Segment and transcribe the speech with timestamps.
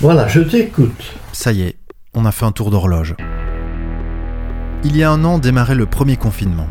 [0.00, 1.12] Voilà, je t'écoute.
[1.32, 1.76] Ça y est,
[2.14, 3.14] on a fait un tour d'horloge.
[4.82, 6.68] Il y a un an démarrait le premier confinement.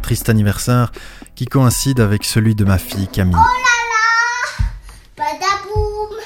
[0.00, 0.90] Triste anniversaire
[1.34, 3.36] qui coïncide avec celui de ma fille Camille.
[3.36, 6.16] Oh là là Badaboum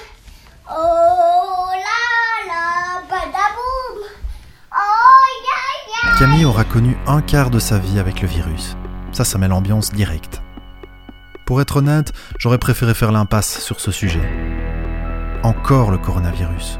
[0.70, 4.06] Oh là là Badaboum
[4.72, 8.76] Oh ya ya Camille aura connu un quart de sa vie avec le virus.
[9.10, 10.40] Ça, ça met l'ambiance directe.
[11.46, 14.22] Pour être honnête, j'aurais préféré faire l'impasse sur ce sujet.
[15.42, 16.78] Encore le coronavirus.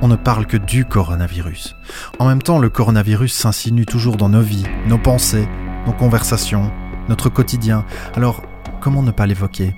[0.00, 1.76] On ne parle que du coronavirus.
[2.18, 5.46] En même temps, le coronavirus s'insinue toujours dans nos vies, nos pensées,
[5.86, 6.72] nos conversations,
[7.10, 7.84] notre quotidien.
[8.14, 8.42] Alors,
[8.80, 9.76] comment ne pas l'évoquer?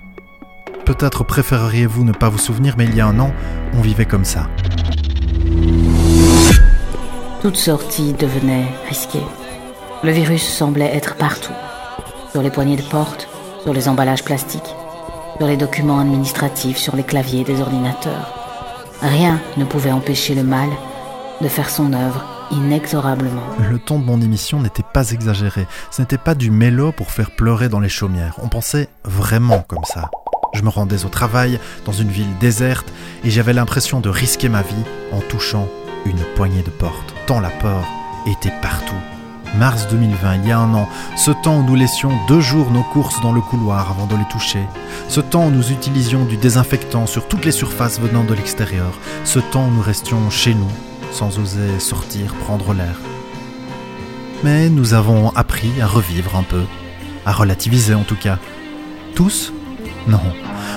[0.84, 3.32] Peut-être préféreriez-vous ne pas vous souvenir, mais il y a un an,
[3.72, 4.46] on vivait comme ça.
[7.40, 9.26] Toute sortie devenait risquée.
[10.04, 11.54] Le virus semblait être partout.
[12.30, 13.28] Sur les poignées de porte,
[13.64, 14.76] sur les emballages plastiques,
[15.38, 18.32] sur les documents administratifs, sur les claviers des ordinateurs.
[19.00, 20.68] Rien ne pouvait empêcher le mal
[21.40, 23.42] de faire son œuvre inexorablement.
[23.70, 25.66] Le ton de mon émission n'était pas exagéré.
[25.90, 28.36] Ce n'était pas du mélo pour faire pleurer dans les chaumières.
[28.42, 30.10] On pensait vraiment comme ça.
[30.54, 32.92] Je me rendais au travail dans une ville déserte
[33.24, 35.66] et j'avais l'impression de risquer ma vie en touchant
[36.04, 37.14] une poignée de porte.
[37.26, 37.84] Tant la peur
[38.26, 39.11] était partout.
[39.54, 42.82] Mars 2020, il y a un an, ce temps où nous laissions deux jours nos
[42.82, 44.66] courses dans le couloir avant de les toucher,
[45.08, 49.38] ce temps où nous utilisions du désinfectant sur toutes les surfaces venant de l'extérieur, ce
[49.38, 50.70] temps où nous restions chez nous,
[51.12, 52.98] sans oser sortir prendre l'air.
[54.42, 56.62] Mais nous avons appris à revivre un peu,
[57.26, 58.38] à relativiser en tout cas.
[59.14, 59.52] Tous
[60.08, 60.18] Non.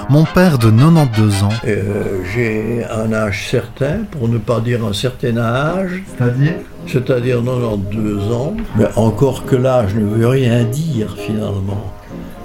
[0.09, 4.93] Mon père de 92 ans, Euh, J'ai un âge certain, pour ne pas dire un
[4.93, 6.53] certain âge, c'est-à-dire?
[6.87, 8.53] C'est-à-dire 92 ans.
[8.75, 11.91] Mais encore que l'âge ne veut rien dire finalement,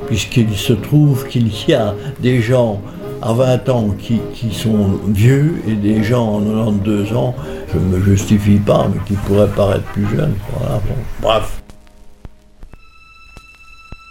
[0.06, 2.80] puisqu'il se trouve qu'il y a des gens
[3.22, 7.34] à 20 ans qui, qui sont vieux et des gens en 92 ans,
[7.74, 10.34] je ne me justifie pas, mais qui pourraient paraître plus jeunes.
[10.58, 10.94] Voilà, bon.
[11.20, 11.60] Bref.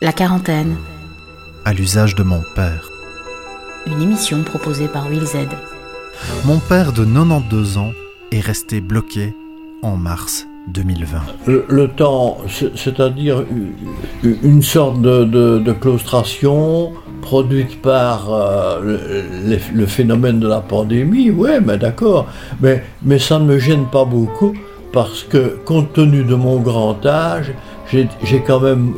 [0.04, 0.76] La quarantaine,
[1.66, 2.90] à l'usage de mon père.
[3.88, 5.38] une émission proposée par Will Z.
[6.46, 7.92] Mon père de 92 ans
[8.32, 9.34] est resté bloqué
[9.82, 11.20] en mars 2020.
[11.48, 13.44] Le, le temps, c'est- c'est-à-dire
[14.44, 21.60] une- sorte de, de- de claustration produite par euh, le, phénomène de la pandémie, ouais,
[21.62, 22.28] mais d'accord.
[22.62, 24.54] Mais, mais ça ne me gêne pas beaucoup
[24.92, 27.54] parce que compte tenu de mon grand âge,
[27.92, 28.94] j'ai j'ai quand même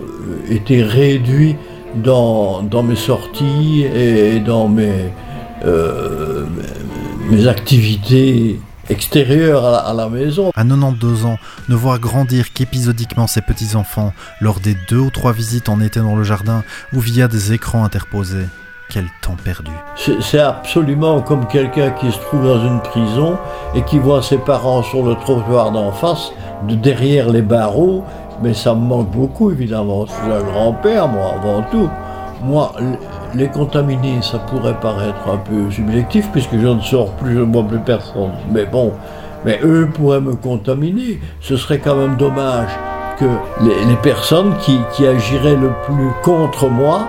[0.49, 1.55] euh, été réduit
[1.95, 5.11] dans, dans mes sorties et dans mes,
[5.65, 6.45] euh,
[7.29, 8.59] mes activités
[8.89, 10.49] extérieures à la- à la maison.
[10.55, 11.37] À 92 ans,
[11.69, 16.15] ne voir grandir qu'épisodiquement ses petits-enfants lors des deux ou trois visites en été dans
[16.15, 16.63] le jardin
[16.93, 18.47] ou via des écrans interposés.
[18.89, 19.71] Quel temps perdu.
[19.95, 23.37] C'est c'est absolument comme quelqu'un qui se trouve dans une prison
[23.73, 26.33] et qui voit ses parents sur le trottoir d'en face,
[26.67, 28.03] de derrière les barreaux.
[28.41, 30.05] Mais ça me manque beaucoup, évidemment.
[30.07, 31.89] Suis un grand-père, moi, avant tout.
[32.43, 32.71] Moi,
[33.35, 37.53] les contaminés, ça pourrait paraître un peu subjectif, puisque je ne sors plus, je ne
[37.53, 38.31] vois plus personne.
[38.51, 38.93] Mais bon,
[39.45, 41.19] mais eux pourraient me contaminer.
[41.39, 42.71] Ce serait quand même dommage
[43.19, 43.25] que
[43.63, 47.07] les, personnes qui, agiraient le plus contre moi,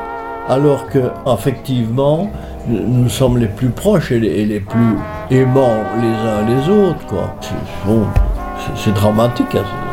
[0.48, 2.30] alors que, effectivement,
[2.68, 4.96] nous sommes les plus proches et les, et les plus
[5.30, 7.34] aimants les uns les autres, quoi.
[7.40, 7.54] C'est-
[7.86, 9.91] c'est- c'est dramatique à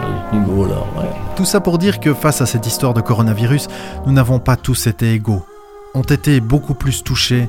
[1.36, 3.68] Tout ça pour dire que face à cette histoire de coronavirus,
[4.06, 5.46] nous n'avons pas tous été égaux.
[5.94, 7.48] Ont été beaucoup plus touchés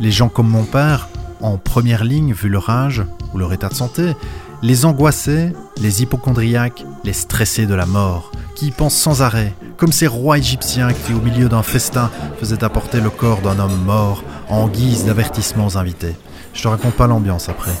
[0.00, 1.08] les gens comme mon père,
[1.40, 3.02] en première ligne vu leur âge
[3.34, 4.14] ou leur état de santé,
[4.62, 9.92] les angoissés, les hypochondriaques, les stressés de la mort, qui y pensent sans arrêt, comme
[9.92, 14.22] ces rois égyptiens qui, au milieu d'un festin, faisaient apporter le corps d'un homme mort
[14.48, 16.14] en guise d'avertissement aux invités.
[16.54, 17.72] Je te raconte pas l'ambiance après.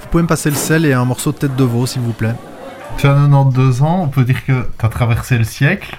[0.00, 2.12] Vous pouvez me passer le sel et un morceau de tête de veau, s'il vous
[2.12, 2.34] plaît
[2.96, 5.96] Tu as 92 ans, on peut dire que tu as traversé le siècle.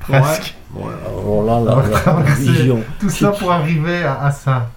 [0.00, 0.54] Presque.
[0.74, 2.80] Ouais, alors là, la, la- vision.
[3.00, 4.68] Tout ça pour arriver à, à ça.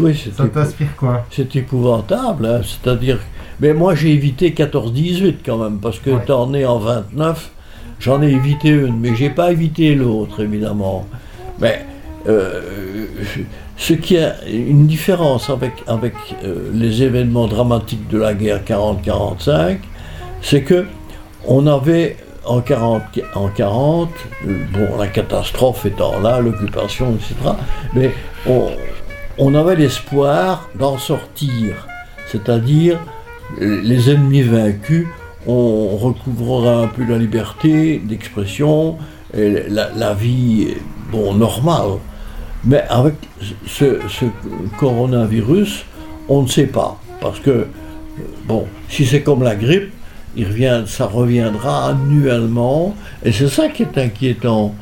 [0.00, 1.24] Oui, Ça t'inspire quoi?
[1.30, 3.18] c'est épouvantable, hein, c'est-à-dire.
[3.60, 6.22] Mais moi, j'ai évité 14-18 quand même, parce que Ouais.
[6.22, 7.50] étant né en 29,
[8.00, 11.06] j'en ai évité une, mais j'ai pas évité l'autre, évidemment.
[11.60, 11.86] Mais
[12.28, 13.06] euh,
[13.78, 16.14] ce qui a une différence avec, avec
[16.44, 19.78] euh, les événements dramatiques de la guerre 40-45,
[20.44, 20.84] c'est que
[21.46, 23.02] on avait en 40,
[23.34, 24.10] en 40
[24.46, 27.34] euh, bon, la catastrophe étant là, l'occupation, etc.,
[27.94, 28.12] mais
[29.38, 31.86] on, avait l'espoir d'en sortir,
[32.30, 32.98] c'est-à-dire
[33.58, 35.06] les ennemis vaincus,
[35.46, 38.98] on recouvrera un peu la liberté d'expression,
[39.34, 40.74] la, vie,
[41.10, 41.98] bon, normale.
[42.64, 43.14] Mais avec
[43.66, 44.24] ce, ce
[44.78, 45.84] coronavirus,
[46.28, 46.98] on ne sait pas.
[47.20, 47.66] Parce que,
[48.46, 49.93] bon, si c'est comme la grippe,
[50.36, 52.94] il revient, ça reviendra annuellement,
[53.24, 54.74] et c'est ça qui est inquiétant.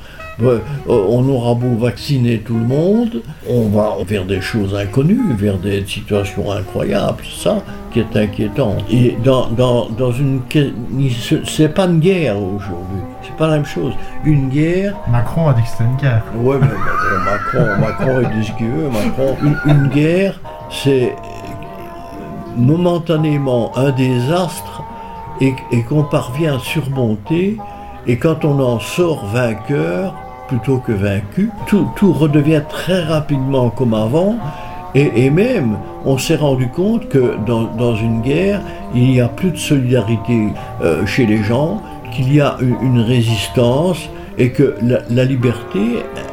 [0.42, 0.58] Euh,
[0.88, 5.84] on aura beau vacciner tout le monde, on va vers des choses inconnues, vers des
[5.86, 7.62] situations incroyables, c'est ça
[7.92, 8.76] qui est inquiétant.
[8.90, 10.40] Et dans, dans, dans une.
[11.46, 13.92] C'est pas une guerre aujourd'hui, c'est pas la même chose.
[14.24, 14.96] Une guerre.
[15.08, 16.24] Macron a dit que c'était une guerre.
[16.34, 16.66] Ouais, mais
[17.24, 19.36] Macron, Macron, il dit ce qu'il veut, Macron.
[19.42, 20.40] Une, une guerre,
[20.70, 21.14] c'est
[22.56, 24.81] momentanément un désastre
[25.42, 27.56] et, qu'on parvient à surmonter.
[28.06, 30.14] Et quand on en sort vainqueur,
[30.48, 34.36] plutôt que vaincu, tout, redevient très rapidement comme avant.
[34.94, 38.60] Et, même, on s'est rendu compte que dans, une guerre,
[38.94, 40.48] il n'y a plus de solidarité
[40.82, 41.80] euh, chez les gens,
[42.14, 45.80] qu'il y a une, résistance et que la, liberté,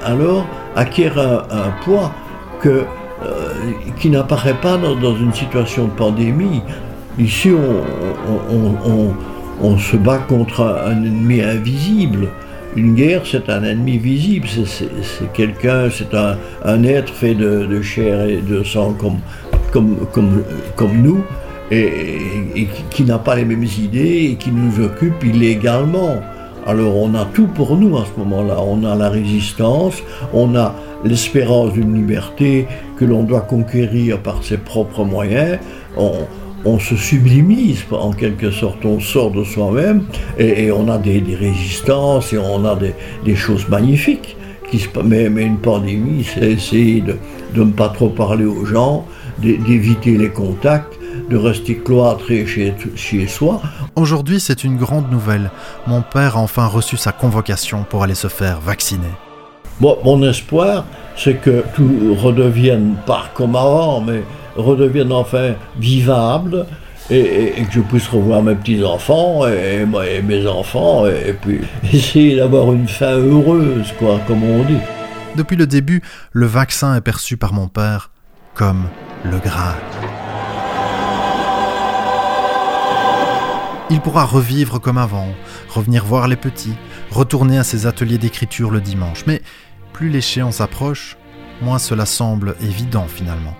[0.04, 0.46] alors,
[0.76, 2.12] acquiert un, poids
[2.66, 2.84] euh,
[3.98, 6.62] qui n'apparaît pas dans, dans, une situation de pandémie.
[7.18, 7.52] Ici,
[9.62, 12.30] on, se bat contre un, ennemi invisible.
[12.76, 18.42] Une guerre, c'est un ennemi visible, c'est quelqu'un, c'est un, être fait de, chair et
[18.42, 19.20] de sang comme,
[20.94, 21.24] nous,
[21.72, 26.22] et, qui n'a pas les mêmes idées et qui nous occupe illégalement.
[26.68, 28.58] Alors on a tout pour nous à ce moment-là.
[28.62, 30.04] On a la résistance,
[30.34, 32.68] on a l'espérance d'une liberté
[32.98, 35.58] que l'on doit conquérir par ses propres moyens.
[36.66, 40.04] On se sublimise en quelque sorte, on sort de soi-même
[40.38, 42.94] et, et, on a des, des, résistances et on a des,
[43.26, 44.36] des choses magnifiques.
[44.70, 47.18] Qui se, mais, mais, une pandémie, c'est essayer de,
[47.56, 49.06] de, ne pas trop parler aux gens,
[49.40, 50.94] d'éviter les contacts,
[51.30, 53.62] de rester cloîtré chez, chez soi.
[53.96, 55.50] Aujourd'hui, c'est une grande nouvelle.
[55.88, 59.10] Mon père a enfin reçu sa convocation pour aller se faire vacciner.
[59.80, 60.86] Bon, mon espoir,
[61.16, 64.24] c'est que tout redevienne pas comme avant, mais
[64.60, 66.66] redevienne enfin vivable
[67.10, 71.62] et, que je puisse revoir mes petits-enfants et, et, mes enfants et, puis
[71.94, 74.78] essayer d'avoir une fin heureuse, quoi, comme on dit.
[75.36, 76.02] Depuis le début,
[76.32, 78.12] le vaccin est perçu par mon père
[78.54, 78.88] comme
[79.24, 79.76] le Graal.
[83.92, 85.30] Il pourra revivre comme avant,
[85.70, 86.76] revenir voir les petits,
[87.10, 89.24] retourner à ses ateliers d'écriture le dimanche.
[89.26, 89.42] Mais
[89.94, 91.18] plus l'échéance approche,
[91.62, 93.56] moins cela semble évident finalement.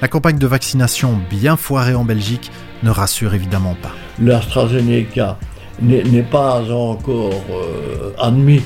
[0.00, 2.50] La campagne de vaccination bien foirée en Belgique
[2.82, 3.92] ne rassure évidemment pas.
[4.20, 5.38] L'AstraZeneca
[5.82, 8.62] n'est pas encore euh, admis,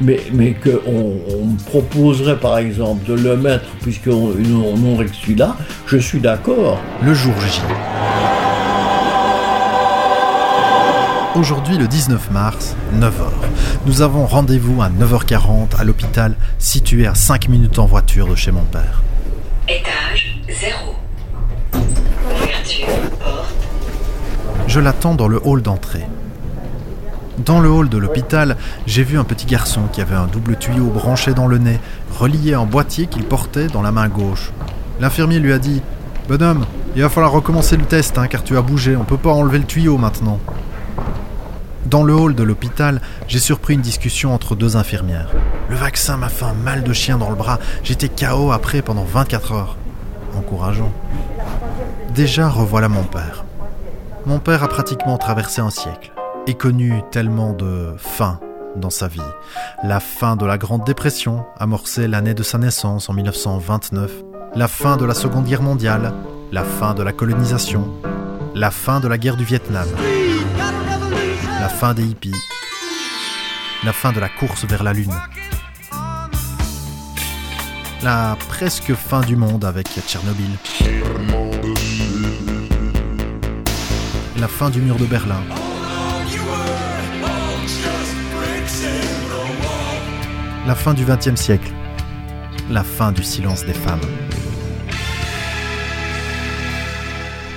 [0.00, 5.56] mais, mais qu'on on proposerait par exemple de le mettre, puisqu'on on aurait que celui-là,
[5.86, 6.80] je suis d'accord.
[7.02, 7.60] Le jour J.
[11.38, 13.12] Aujourd'hui, le 19 mars, 9h.
[13.86, 18.50] Nous avons rendez-vous à 9h40 à l'hôpital situé à 5 minutes en voiture de chez
[18.50, 19.02] mon père.
[19.68, 20.27] Étage
[20.60, 20.74] 0.
[22.34, 22.86] Ouverture,
[23.20, 23.54] porte.
[24.66, 26.04] Je l'attends dans le hall d'entrée.
[27.44, 30.86] Dans le hall de l'hôpital, j'ai vu un petit garçon qui avait un double tuyau
[30.86, 31.78] branché dans le nez,
[32.18, 34.50] relié en boîtier qu'il portait dans la main gauche.
[34.98, 35.80] L'infirmier lui a dit
[36.28, 36.66] Bonhomme,
[36.96, 39.58] il va falloir recommencer le test, hein, car tu as bougé, on peut pas enlever
[39.58, 40.40] le tuyau maintenant.
[41.86, 45.30] Dans le hall de l'hôpital, j'ai surpris une discussion entre deux infirmières.
[45.68, 49.04] Le vaccin m'a fait un mal de chien dans le bras, j'étais KO après pendant
[49.04, 49.76] 24 heures.
[52.14, 53.44] Déjà revoilà mon père.
[54.26, 56.12] Mon père a pratiquement traversé un siècle
[56.46, 58.40] et connu tellement de fins
[58.76, 59.20] dans sa vie.
[59.82, 64.12] La fin de la Grande Dépression, amorcée l'année de sa naissance en 1929,
[64.54, 66.12] la fin de la Seconde Guerre mondiale,
[66.52, 67.88] la fin de la colonisation,
[68.54, 69.86] la fin de la guerre du Vietnam,
[71.60, 72.34] la fin des hippies,
[73.84, 75.14] la fin de la course vers la Lune,
[78.02, 80.50] la presque fin du monde avec Tchernobyl,
[84.36, 85.42] la fin du mur de Berlin,
[90.66, 91.72] la fin du XXe siècle,
[92.70, 94.00] la fin du silence des femmes.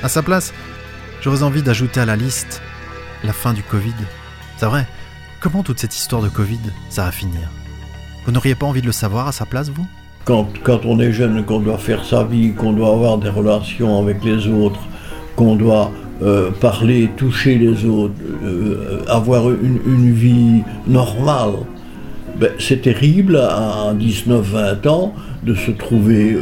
[0.01, 0.53] À sa place,
[1.21, 2.61] j'aurais envie d'ajouter à la liste
[3.23, 3.93] la fin du Covid.
[4.57, 4.87] C'est vrai,
[5.39, 7.47] comment toute cette histoire de Covid, ça va finir?
[8.25, 9.85] Vous n'auriez pas envie de le savoir à sa place, vous?
[10.25, 13.99] Quand, quand on est jeune, qu'on doit faire sa vie, qu'on doit avoir des relations
[13.99, 14.79] avec les autres,
[15.35, 18.13] qu'on doit euh, parler, toucher les autres,
[18.43, 21.53] euh, avoir une, une, vie normale,
[22.39, 25.13] ben, c'est terrible à 19-20 ans
[25.43, 26.37] de se trouver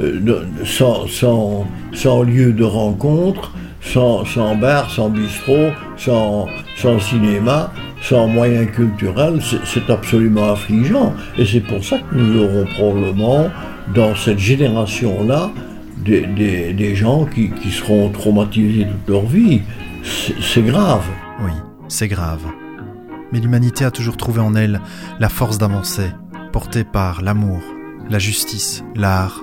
[0.00, 6.46] euh, sans, sans, sans lieu de rencontre, sans, sans bar, sans bistrot, sans,
[6.76, 7.72] sans cinéma,
[8.02, 11.14] sans moyens culturels, c'est absolument affligeant.
[11.38, 13.48] Et c'est pour ça que nous aurons probablement,
[13.94, 15.50] dans cette génération-là,
[15.98, 19.60] des, des- des gens qui, qui seront traumatisés toute leur vie.
[20.02, 21.04] C'est c'est grave.
[21.44, 21.50] Oui,
[21.88, 22.40] c'est grave.
[23.32, 24.80] Mais l'humanité a toujours trouvé en elle
[25.20, 26.10] la force d'avancer,
[26.52, 27.60] portée par l'amour,
[28.08, 29.40] la justice, l'art.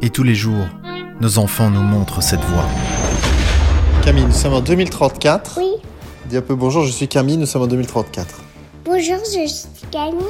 [0.00, 0.66] Et tous les jours,
[1.20, 2.64] nos enfants nous montrent cette voie.
[4.02, 5.58] Camille, nous sommes en 2034.
[5.60, 5.75] Oui.
[6.28, 8.40] Dis un peu bonjour, je suis Camille, nous sommes en 2034.
[8.84, 10.24] Bonjour, je suis Camille.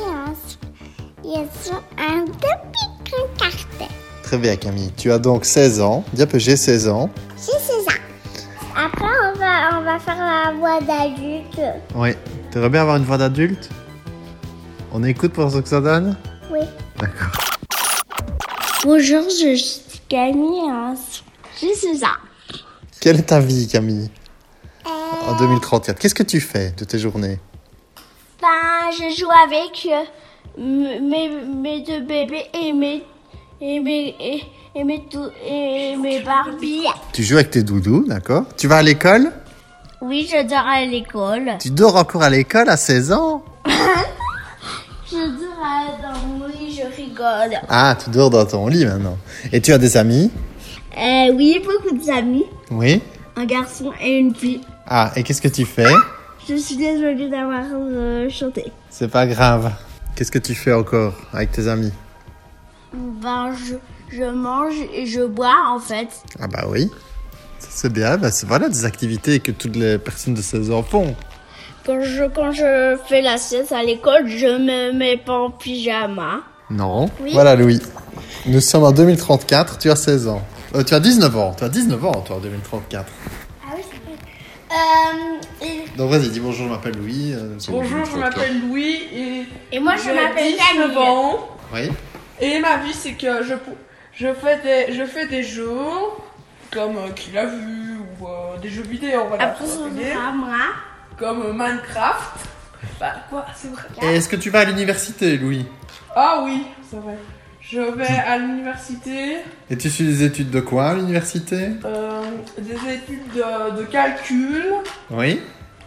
[1.24, 3.88] Ils sont un petit cartel.
[4.22, 6.04] Très bien Camille, tu as donc 16 ans.
[6.12, 7.08] Dis un peu j'ai 16 ans.
[7.38, 7.96] Si, c'est ça.
[8.76, 11.62] Après, on va, on va faire la voix d'adulte.
[11.94, 12.10] Oui.
[12.50, 13.70] T'aimerais bien avoir une voix d'adulte?
[14.92, 16.14] On écoute pour ce que ça donne?
[16.52, 16.60] Oui.
[16.98, 17.40] D'accord.
[18.84, 20.70] Bonjour, je suis Camille.
[21.56, 22.10] Si, c'est ça.
[23.00, 24.10] Quelle est ta vie Camille?
[25.26, 27.38] En 2034 Qu'est-ce que tu fais de tes journées?
[28.40, 33.02] Ben, je joue avec euh, mes, mes deux bébés et mes,
[33.60, 34.42] et mes, et,
[34.74, 35.02] et mes,
[35.46, 36.86] et mes Barbies.
[37.12, 39.32] Tu joues avec tes doudous, d'accord Tu vas à l'école?
[40.02, 41.52] Oui, je dors à l'école.
[41.60, 43.42] Tu dors encore à l'école à 16 ans?
[45.08, 47.56] Je dors dans mon lit, je rigole.
[47.68, 49.16] Ah, tu dors dans ton lit maintenant.
[49.52, 50.32] Et tu as des amis?
[50.98, 52.44] Euh, oui, beaucoup d'amis.
[52.72, 53.00] Oui.
[53.36, 54.60] Un garçon et une fille.
[54.86, 55.92] Ah, et qu'est-ce que tu fais
[56.48, 58.72] Je suis désolée d'avoir euh, chanté.
[58.90, 59.72] C'est pas grave.
[60.14, 61.92] Qu'est-ce que tu fais encore avec tes amis
[62.94, 63.74] Ben, je,
[64.16, 66.08] je mange et je bois, en fait.
[66.40, 66.90] Ah bah oui.
[67.58, 71.14] C'est bien, bah, voilà des activités que toutes les personnes de 16 ans font.
[71.84, 76.40] Quand je, quand je fais la sieste à l'école, je me mets pas en pyjama.
[76.70, 77.08] Non.
[77.20, 77.30] Oui.
[77.32, 77.80] Voilà Louis.
[78.46, 80.42] Nous sommes en 2034, tu as 16 ans.
[80.74, 83.04] Euh, tu as 19 ans, tu as 19 ans toi en 2034.
[83.64, 84.12] Ah oui, ça fait...
[84.65, 84.65] Euh,
[85.62, 87.32] et, Donc vas-y, dis bonjour, je m'appelle Louis.
[87.34, 88.18] euh, Bonjour, je 2034.
[88.18, 90.96] m'appelle Louis et et moi, je m'appelle 19 Camille.
[90.98, 91.48] ans.
[91.74, 91.90] Oui.
[92.40, 93.54] Et ma vie, c'est que je,
[94.12, 95.70] je, fais des, je fais des jeux
[96.70, 99.22] comme euh, Qui l'a vu ou euh, des jeux vidéo.
[99.38, 100.48] Après, ça va moi.
[101.18, 102.36] comme euh, Minecraft.
[103.00, 103.82] Bah, quoi, c'est vrai.
[104.02, 105.64] Et est-ce que tu vas à l'université, Louis?
[106.14, 107.16] Ah oui, c'est vrai.
[107.68, 109.38] Je vais à l'université,
[109.70, 111.70] Et tu suis des études de quoi à l'université?
[111.84, 112.22] Euh,
[112.58, 114.66] des études de, de calcul,
[115.10, 115.40] Oui.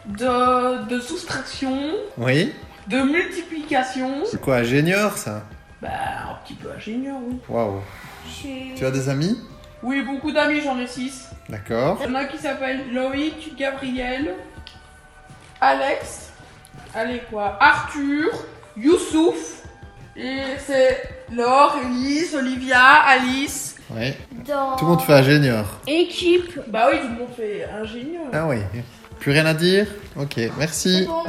[0.06, 1.80] de, de soustraction,
[2.18, 2.54] Oui.
[2.88, 4.26] de multiplication.
[4.26, 5.44] C'est quoi, ingénieur ça?
[5.82, 5.88] Bah,
[6.32, 7.38] un petit peu ingénieur, oui.
[7.48, 7.80] Waouh.
[8.76, 9.38] Tu as des amis?
[9.82, 11.30] Oui, beaucoup d'amis, j'en ai 6.
[11.48, 11.98] D'accord.
[12.04, 14.34] Il y en a qui s'appellent Loïc, Gabriel,
[15.62, 16.32] Alex,
[16.94, 18.28] allez quoi, Arthur,
[18.76, 19.64] Youssouf,
[20.18, 23.76] et c'est Laure, Elise, Olivia, Alice.
[23.92, 24.14] Oui.
[24.48, 25.80] Dans Tout le monde fait ingénieur.
[25.88, 26.60] équipe.
[26.68, 28.24] Bah oui, tout le monde fait ingénieur.
[28.34, 28.58] Ah oui.
[29.20, 31.06] Plus rien à dire Ok, merci.
[31.08, 31.24] Bon.